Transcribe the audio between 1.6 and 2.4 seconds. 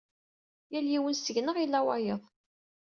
ila wayeḍ.